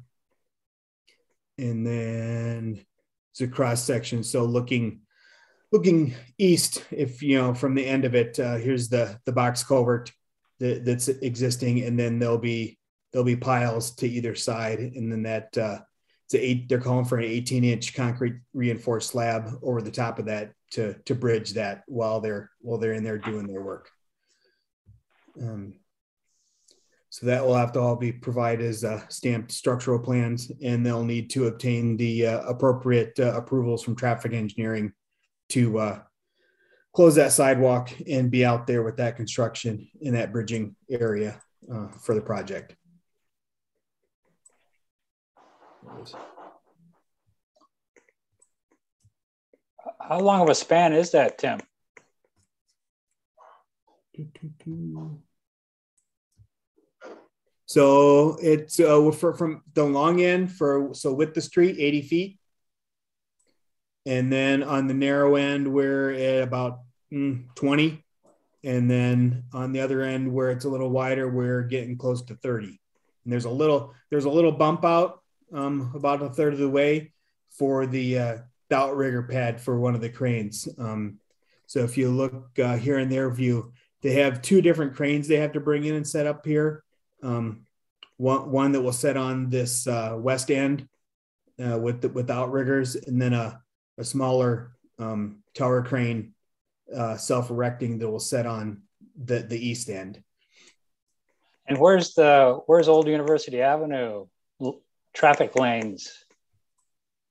and 1.57 1.85
then 1.85 2.83
it's 3.31 3.41
a 3.41 3.47
cross 3.47 3.83
section. 3.83 4.23
So 4.23 4.45
looking 4.45 5.01
looking 5.71 6.15
east, 6.37 6.83
if 6.91 7.21
you 7.21 7.37
know 7.37 7.53
from 7.53 7.75
the 7.75 7.85
end 7.85 8.05
of 8.05 8.15
it, 8.15 8.39
uh, 8.39 8.55
here's 8.55 8.89
the 8.89 9.19
the 9.25 9.33
box 9.33 9.63
culvert 9.63 10.11
that, 10.63 10.85
that's 10.85 11.09
existing, 11.09 11.83
and 11.83 11.99
then 11.99 12.19
there'll 12.19 12.37
be 12.37 12.79
there'll 13.11 13.25
be 13.25 13.35
piles 13.35 13.91
to 13.95 14.07
either 14.07 14.33
side, 14.33 14.79
and 14.79 15.11
then 15.11 15.23
that 15.23 15.57
uh, 15.57 15.79
it's 16.25 16.35
eight. 16.35 16.69
They're 16.69 16.79
calling 16.79 17.05
for 17.05 17.17
an 17.17 17.25
18 17.25 17.65
inch 17.65 17.93
concrete 17.93 18.35
reinforced 18.53 19.09
slab 19.09 19.51
over 19.61 19.81
the 19.81 19.91
top 19.91 20.19
of 20.19 20.25
that 20.25 20.53
to 20.71 20.93
to 21.05 21.15
bridge 21.15 21.51
that 21.55 21.83
while 21.87 22.21
they're 22.21 22.49
while 22.61 22.79
they're 22.79 22.93
in 22.93 23.03
there 23.03 23.17
doing 23.17 23.45
their 23.45 23.61
work. 23.61 23.89
Um, 25.41 25.73
so 27.09 27.25
that 27.25 27.45
will 27.45 27.55
have 27.55 27.73
to 27.73 27.79
all 27.79 27.97
be 27.97 28.13
provided 28.13 28.65
as 28.65 28.85
uh, 28.85 29.05
stamped 29.09 29.51
structural 29.51 29.99
plans, 29.99 30.49
and 30.63 30.85
they'll 30.85 31.03
need 31.03 31.29
to 31.31 31.47
obtain 31.47 31.97
the 31.97 32.25
uh, 32.25 32.41
appropriate 32.43 33.19
uh, 33.19 33.33
approvals 33.35 33.83
from 33.83 33.97
traffic 33.97 34.31
engineering 34.31 34.93
to 35.49 35.77
uh, 35.77 35.99
close 36.93 37.15
that 37.15 37.31
sidewalk 37.31 37.91
and 38.07 38.29
be 38.29 38.45
out 38.45 38.67
there 38.67 38.83
with 38.83 38.97
that 38.97 39.15
construction 39.15 39.89
in 40.01 40.13
that 40.13 40.31
bridging 40.31 40.75
area 40.89 41.41
uh, 41.71 41.87
for 41.87 42.13
the 42.13 42.21
project. 42.21 42.75
How 49.99 50.19
long 50.19 50.41
of 50.41 50.49
a 50.49 50.55
span 50.55 50.93
is 50.93 51.11
that, 51.11 51.37
Tim? 51.37 51.59
So 57.65 58.37
it's 58.39 58.79
uh, 58.79 59.09
for, 59.11 59.33
from 59.33 59.63
the 59.73 59.83
long 59.83 60.21
end 60.21 60.51
for 60.51 60.89
so 60.93 61.11
with 61.13 61.33
the 61.33 61.41
street 61.41 61.77
80 61.79 62.01
feet, 62.03 62.39
and 64.05 64.31
then 64.31 64.63
on 64.63 64.87
the 64.87 64.93
narrow 64.93 65.35
end 65.35 65.71
we're 65.71 66.11
at 66.11 66.43
about 66.43 66.79
mm, 67.11 67.43
20, 67.55 68.03
and 68.63 68.89
then 68.89 69.43
on 69.53 69.71
the 69.71 69.81
other 69.81 70.01
end 70.01 70.31
where 70.31 70.51
it's 70.51 70.65
a 70.65 70.69
little 70.69 70.89
wider 70.89 71.29
we're 71.29 71.63
getting 71.63 71.97
close 71.97 72.21
to 72.23 72.35
30. 72.35 72.79
And 73.23 73.31
there's 73.31 73.45
a 73.45 73.49
little 73.49 73.93
there's 74.09 74.25
a 74.25 74.29
little 74.29 74.51
bump 74.51 74.83
out 74.83 75.21
um, 75.53 75.91
about 75.95 76.21
a 76.21 76.29
third 76.29 76.53
of 76.53 76.59
the 76.59 76.69
way 76.69 77.11
for 77.51 77.85
the, 77.85 78.19
uh, 78.19 78.37
the 78.69 78.75
outrigger 78.75 79.23
pad 79.23 79.61
for 79.61 79.79
one 79.79 79.95
of 79.95 80.01
the 80.01 80.09
cranes. 80.09 80.67
Um, 80.77 81.19
so 81.67 81.79
if 81.79 81.97
you 81.97 82.09
look 82.09 82.57
uh, 82.59 82.77
here 82.77 82.99
in 82.99 83.09
their 83.09 83.29
view, 83.29 83.73
they 84.01 84.13
have 84.15 84.41
two 84.41 84.61
different 84.61 84.95
cranes 84.95 85.27
they 85.27 85.37
have 85.37 85.53
to 85.53 85.59
bring 85.59 85.85
in 85.85 85.95
and 85.95 86.07
set 86.07 86.27
up 86.27 86.45
here. 86.45 86.83
Um, 87.21 87.65
one, 88.17 88.51
one 88.51 88.71
that 88.73 88.81
will 88.81 88.93
set 88.93 89.15
on 89.15 89.49
this 89.49 89.87
uh, 89.87 90.15
west 90.17 90.51
end 90.51 90.87
uh, 91.63 91.79
with 91.79 92.01
the, 92.01 92.09
with 92.09 92.29
outriggers, 92.29 92.95
and 92.95 93.21
then 93.21 93.33
a, 93.33 93.61
a 93.97 94.03
smaller 94.03 94.75
um, 94.99 95.43
tower 95.53 95.83
crane 95.83 96.33
uh, 96.95 97.17
self-erecting 97.17 97.99
that 97.99 98.09
will 98.09 98.19
set 98.19 98.45
on 98.45 98.83
the, 99.23 99.39
the 99.39 99.57
east 99.57 99.89
end. 99.89 100.21
And 101.65 101.79
where's 101.79 102.13
the 102.13 102.59
where's 102.65 102.89
Old 102.89 103.07
University 103.07 103.61
Avenue 103.61 104.25
traffic 105.13 105.55
lanes? 105.55 106.11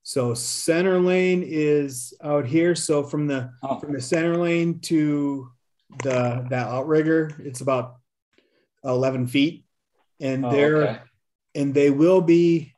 So 0.04 0.34
center 0.34 0.98
lane 0.98 1.44
is 1.46 2.14
out 2.22 2.46
here. 2.46 2.74
So 2.74 3.02
from 3.02 3.26
the 3.26 3.50
oh. 3.62 3.78
from 3.78 3.92
the 3.92 4.00
center 4.00 4.36
lane 4.36 4.80
to 4.80 5.50
the 6.02 6.46
that 6.48 6.66
outrigger, 6.66 7.30
it's 7.40 7.60
about 7.60 7.96
eleven 8.82 9.26
feet, 9.26 9.64
and 10.18 10.46
oh, 10.46 10.50
they're 10.50 10.76
okay. 10.76 10.98
and 11.54 11.74
they 11.74 11.90
will 11.90 12.22
be. 12.22 12.74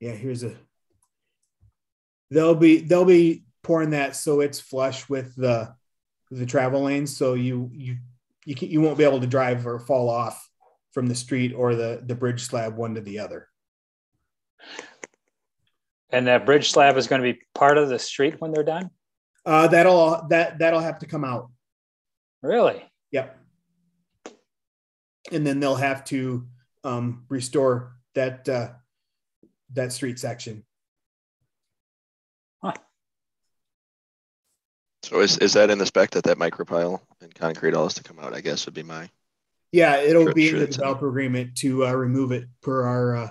Yeah, 0.00 0.12
here's 0.12 0.42
a. 0.42 0.56
They'll 2.32 2.54
be 2.54 2.80
they'll 2.80 3.04
be 3.04 3.44
pouring 3.62 3.90
that 3.90 4.16
so 4.16 4.40
it's 4.40 4.58
flush 4.58 5.06
with 5.08 5.36
the 5.36 5.74
the 6.30 6.46
travel 6.46 6.84
lanes, 6.84 7.14
so 7.14 7.34
you 7.34 7.70
you 7.74 7.98
you 8.46 8.54
can, 8.54 8.70
you 8.70 8.80
won't 8.80 8.96
be 8.96 9.04
able 9.04 9.20
to 9.20 9.26
drive 9.26 9.66
or 9.66 9.78
fall 9.78 10.08
off 10.08 10.48
from 10.92 11.06
the 11.06 11.14
street 11.14 11.52
or 11.52 11.74
the 11.74 12.02
the 12.04 12.14
bridge 12.14 12.42
slab 12.42 12.74
one 12.74 12.94
to 12.94 13.02
the 13.02 13.18
other. 13.18 13.48
And 16.08 16.26
that 16.26 16.46
bridge 16.46 16.70
slab 16.70 16.96
is 16.96 17.06
going 17.06 17.22
to 17.22 17.32
be 17.32 17.40
part 17.54 17.76
of 17.76 17.90
the 17.90 17.98
street 17.98 18.40
when 18.40 18.52
they're 18.52 18.64
done. 18.64 18.90
Uh, 19.44 19.68
that'll 19.68 20.26
that 20.30 20.58
that'll 20.58 20.80
have 20.80 21.00
to 21.00 21.06
come 21.06 21.24
out. 21.24 21.50
Really? 22.42 22.82
Yep. 23.10 23.38
And 25.30 25.46
then 25.46 25.60
they'll 25.60 25.74
have 25.76 26.04
to 26.06 26.46
um, 26.82 27.24
restore 27.28 27.92
that 28.14 28.48
uh, 28.48 28.70
that 29.74 29.92
street 29.92 30.18
section. 30.18 30.64
So 35.12 35.20
is, 35.20 35.36
is 35.38 35.52
that 35.52 35.68
in 35.68 35.76
the 35.76 35.84
spec 35.84 36.12
that 36.12 36.24
that 36.24 36.38
micropile 36.38 36.98
and 37.20 37.34
concrete 37.34 37.74
all 37.74 37.82
has 37.82 37.92
to 37.94 38.02
come 38.02 38.18
out? 38.18 38.32
I 38.32 38.40
guess 38.40 38.64
would 38.64 38.72
be 38.72 38.82
my. 38.82 39.10
Yeah, 39.70 40.00
it'll 40.00 40.32
be 40.32 40.48
in 40.48 40.58
the 40.60 40.66
developer 40.66 41.06
agreement 41.06 41.54
to 41.56 41.86
uh, 41.86 41.92
remove 41.92 42.32
it 42.32 42.46
per 42.62 42.82
our 42.82 43.16
uh, 43.16 43.28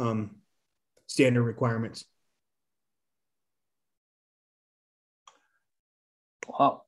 um, 0.00 0.36
standard 1.06 1.44
requirements. 1.44 2.04
Wow. 6.48 6.82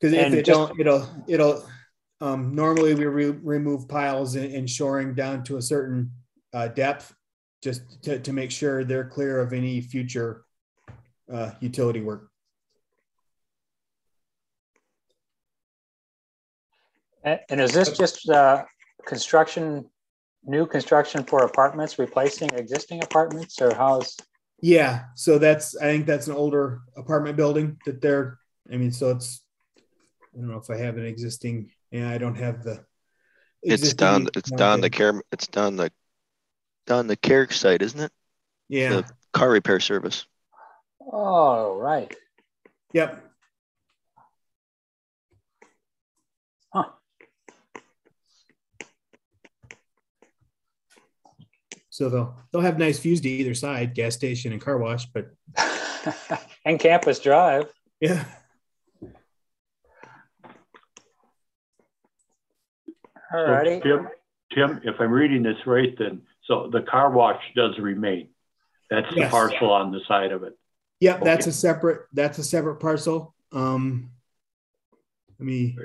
Because 0.00 0.12
if 0.12 0.30
they 0.30 0.42
don't, 0.42 0.78
it'll 0.78 1.08
it'll 1.26 1.68
um, 2.20 2.54
normally 2.54 2.94
we 2.94 3.06
re- 3.06 3.38
remove 3.42 3.88
piles 3.88 4.36
and, 4.36 4.54
and, 4.54 4.70
shoring 4.70 5.14
down 5.14 5.42
to 5.44 5.56
a 5.56 5.62
certain 5.62 6.12
uh, 6.52 6.68
depth, 6.68 7.12
just 7.60 8.04
to, 8.04 8.20
to 8.20 8.32
make 8.32 8.52
sure 8.52 8.84
they're 8.84 9.08
clear 9.08 9.40
of 9.40 9.52
any 9.52 9.80
future 9.80 10.44
uh, 11.32 11.50
utility 11.60 12.00
work. 12.00 12.31
And 17.24 17.60
is 17.60 17.72
this 17.72 17.96
just 17.96 18.28
uh, 18.28 18.64
construction, 19.06 19.88
new 20.44 20.66
construction 20.66 21.24
for 21.24 21.44
apartments, 21.44 21.98
replacing 21.98 22.50
existing 22.50 23.02
apartments, 23.02 23.60
or 23.60 23.74
how's? 23.74 24.16
Yeah, 24.60 25.04
so 25.14 25.38
that's 25.38 25.76
I 25.76 25.84
think 25.84 26.06
that's 26.06 26.26
an 26.26 26.34
older 26.34 26.82
apartment 26.96 27.36
building 27.36 27.78
that 27.86 28.00
they're. 28.00 28.38
I 28.72 28.76
mean, 28.76 28.92
so 28.92 29.10
it's. 29.10 29.40
I 29.76 30.38
don't 30.38 30.50
know 30.50 30.58
if 30.58 30.70
I 30.70 30.76
have 30.78 30.96
an 30.96 31.06
existing. 31.06 31.70
Yeah, 31.90 32.10
I 32.10 32.18
don't 32.18 32.36
have 32.36 32.62
the. 32.62 32.84
It's 33.62 33.94
down. 33.94 34.28
It's 34.34 34.50
down 34.50 34.80
the 34.80 34.90
care. 34.90 35.22
It's 35.30 35.46
down 35.46 35.76
the, 35.76 35.92
down 36.86 37.06
the 37.06 37.16
care 37.16 37.48
site, 37.50 37.82
isn't 37.82 38.00
it? 38.00 38.12
Yeah. 38.68 38.88
The 38.88 39.10
car 39.32 39.50
repair 39.50 39.80
service. 39.80 40.26
Oh 41.00 41.76
right. 41.76 42.14
Yep. 42.92 43.31
So 51.92 52.08
they'll 52.08 52.34
they'll 52.50 52.62
have 52.62 52.78
nice 52.78 52.98
views 52.98 53.20
to 53.20 53.28
either 53.28 53.52
side, 53.52 53.94
gas 53.94 54.14
station 54.14 54.52
and 54.52 54.62
car 54.62 54.78
wash, 54.78 55.04
but 55.12 55.30
and 56.64 56.80
campus 56.80 57.20
drive. 57.20 57.70
Yeah. 58.00 58.24
All 63.30 63.44
righty. 63.44 63.80
Tim, 63.80 64.08
Tim, 64.54 64.80
if 64.84 64.98
I'm 65.00 65.10
reading 65.10 65.42
this 65.42 65.58
right, 65.66 65.94
then 65.98 66.22
so 66.46 66.70
the 66.72 66.80
car 66.80 67.10
wash 67.10 67.42
does 67.54 67.78
remain. 67.78 68.30
That's 68.88 69.14
yes. 69.14 69.26
the 69.26 69.30
parcel 69.30 69.70
on 69.70 69.92
the 69.92 70.00
side 70.08 70.32
of 70.32 70.44
it. 70.44 70.58
Yep, 71.00 71.16
okay. 71.16 71.24
that's 71.26 71.46
a 71.46 71.52
separate 71.52 72.06
that's 72.14 72.38
a 72.38 72.44
separate 72.44 72.76
parcel. 72.76 73.34
Um 73.52 74.12
let 75.38 75.44
me 75.44 75.76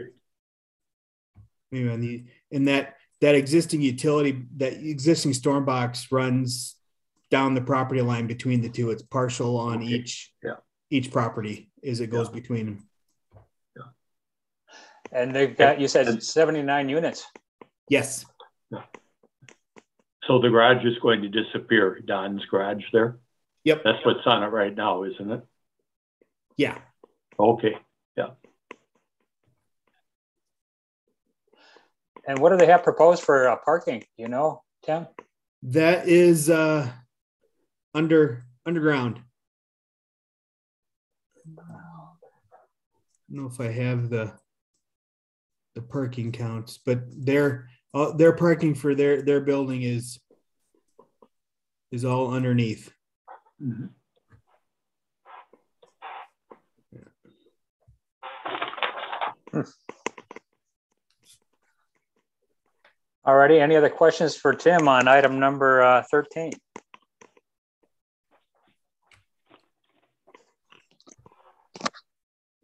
maybe 1.69 1.89
on 1.89 1.99
the 1.99 2.23
in 2.49 2.63
that 2.65 2.95
that 3.21 3.35
existing 3.35 3.81
utility, 3.81 4.45
that 4.57 4.73
existing 4.73 5.33
storm 5.33 5.65
box 5.65 6.11
runs 6.11 6.75
down 7.29 7.53
the 7.55 7.61
property 7.61 8.01
line 8.01 8.27
between 8.27 8.61
the 8.61 8.69
two. 8.69 8.91
It's 8.91 9.03
partial 9.03 9.57
on 9.57 9.77
Okay. 9.77 9.87
each 9.87 10.33
Yeah. 10.43 10.57
each 10.89 11.11
property 11.11 11.69
as 11.83 11.99
it 11.99 12.07
goes 12.09 12.29
between 12.29 12.65
them. 12.65 12.89
Yeah. 13.75 13.83
And 15.11 15.35
they've 15.35 15.55
got, 15.55 15.81
you 15.81 15.87
said 15.87 16.07
And- 16.07 16.23
79 16.23 16.87
units. 16.89 17.27
Yes. 17.89 18.25
So 20.23 20.39
the 20.41 20.49
garage 20.49 20.85
is 20.85 20.97
going 20.99 21.21
to 21.21 21.29
disappear, 21.29 21.99
Don's 22.01 22.43
garage 22.45 22.83
there? 22.91 23.17
Yep. 23.63 23.81
That's 23.85 24.05
what's 24.05 24.25
on 24.27 24.43
it 24.43 24.47
right 24.47 24.75
now, 24.75 25.03
isn't 25.03 25.31
it? 25.31 25.41
Yeah. 26.57 26.81
Okay, 27.39 27.77
And 32.27 32.39
what 32.39 32.49
do 32.49 32.57
they 32.57 32.65
have 32.65 32.83
proposed 32.83 33.23
for 33.23 33.47
uh, 33.47 33.55
parking? 33.63 34.03
You 34.17 34.27
know, 34.27 34.61
Tim? 34.85 35.07
That 35.63 36.07
is 36.07 36.49
uh 36.49 36.91
under 37.93 38.43
underground. 38.65 39.21
I 41.47 41.61
don't 43.29 43.43
know 43.43 43.47
if 43.47 43.59
I 43.59 43.71
have 43.71 44.09
the 44.09 44.33
the 45.75 45.81
parking 45.81 46.31
counts, 46.31 46.79
but 46.85 46.99
their 47.09 47.69
uh, 47.93 48.11
their 48.11 48.33
parking 48.33 48.75
for 48.75 48.93
their 48.93 49.21
their 49.21 49.41
building 49.41 49.83
is 49.83 50.19
is 51.91 52.03
all 52.03 52.33
underneath. 52.33 52.91
Mhm. 63.27 63.33
Alrighty, 63.33 63.59
any 63.61 63.75
other 63.75 63.89
questions 63.89 64.35
for 64.35 64.53
Tim 64.53 64.87
on 64.87 65.07
item 65.07 65.39
number 65.39 65.81
uh, 65.81 66.03
13? 66.09 66.51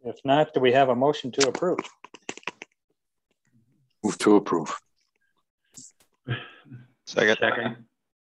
If 0.04 0.16
not, 0.24 0.52
do 0.52 0.60
we 0.60 0.72
have 0.72 0.88
a 0.90 0.94
motion 0.94 1.32
to 1.32 1.48
approve? 1.48 1.78
Move 4.02 4.18
to 4.18 4.36
approve. 4.36 4.78
Second. 7.06 7.38
second. 7.38 7.84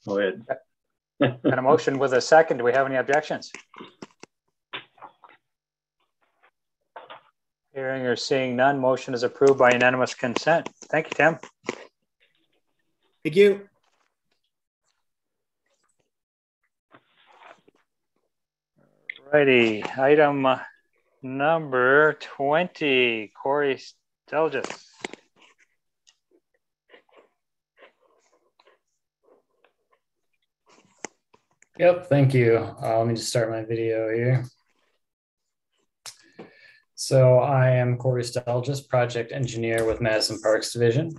Go 0.07 0.19
ahead. 0.19 0.47
And 1.21 1.55
a 1.55 1.63
motion 1.63 1.99
with 1.99 2.13
a 2.15 2.21
second, 2.21 2.59
do 2.59 2.65
we 2.65 2.73
have 2.73 2.87
any 2.87 2.97
objections? 2.97 3.51
Hearing 7.75 8.07
or 8.07 8.17
seeing 8.17 8.57
none, 8.57 8.79
motion 8.79 9.15
is 9.15 9.23
approved 9.25 9.59
by 9.59 9.73
unanimous 9.73 10.15
consent. 10.15 10.69
Thank 10.91 11.09
you, 11.09 11.13
Tim. 11.17 11.39
Thank 13.25 13.37
you. 13.37 13.69
Righty, 19.33 19.85
item 19.99 20.47
uh, 20.47 20.61
number 21.23 22.15
20, 22.15 23.33
Corey 23.41 23.79
Stelljes. 24.31 24.85
Yep, 31.79 32.09
thank 32.09 32.35
you. 32.35 32.57
Uh, 32.57 32.99
let 32.99 33.07
me 33.07 33.15
just 33.15 33.29
start 33.29 33.51
my 33.51 33.65
video 33.65 34.09
here. 34.13 34.45
So 36.95 37.39
I 37.39 37.71
am 37.71 37.97
Corey 37.99 38.23
Stelljes, 38.23 38.89
project 38.89 39.31
engineer 39.33 39.85
with 39.85 40.01
Madison 40.01 40.41
Parks 40.41 40.73
Division. 40.73 41.13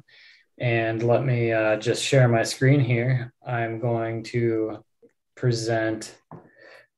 And 0.59 1.01
let 1.03 1.23
me 1.23 1.53
uh, 1.53 1.77
just 1.77 2.03
share 2.03 2.27
my 2.27 2.43
screen 2.43 2.81
here. 2.81 3.33
I'm 3.45 3.79
going 3.79 4.23
to 4.23 4.83
present 5.35 6.13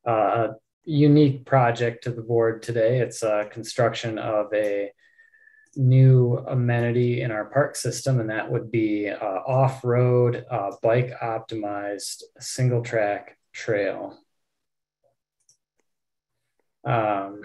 uh, 0.06 0.10
a 0.10 0.48
unique 0.84 1.44
project 1.46 2.02
to 2.04 2.10
the 2.10 2.22
board 2.22 2.64
today. 2.64 2.98
It's 2.98 3.22
a 3.22 3.48
construction 3.52 4.18
of 4.18 4.52
a 4.52 4.90
new 5.76 6.38
amenity 6.48 7.22
in 7.22 7.30
our 7.30 7.44
park 7.44 7.76
system, 7.76 8.18
and 8.18 8.30
that 8.30 8.50
would 8.50 8.72
be 8.72 9.08
uh, 9.08 9.16
off-road, 9.46 10.44
uh, 10.50 10.72
bike 10.82 11.12
optimized, 11.22 12.24
single 12.40 12.82
track 12.82 13.38
trail. 13.52 14.18
Um, 16.84 17.42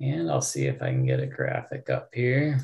and 0.00 0.30
I'll 0.30 0.40
see 0.40 0.66
if 0.66 0.80
I 0.80 0.90
can 0.90 1.04
get 1.04 1.18
a 1.18 1.26
graphic 1.26 1.90
up 1.90 2.10
here. 2.14 2.60